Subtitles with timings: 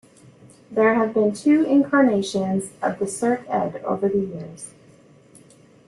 [0.71, 4.71] There have been two incarnations of the Cert Ed over the years.